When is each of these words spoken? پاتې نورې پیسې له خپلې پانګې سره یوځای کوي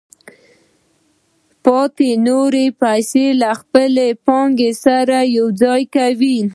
پاتې 1.65 2.09
نورې 2.27 2.65
پیسې 2.81 3.25
له 3.41 3.51
خپلې 3.61 4.07
پانګې 4.25 4.71
سره 4.85 5.17
یوځای 5.39 5.81
کوي 5.95 6.37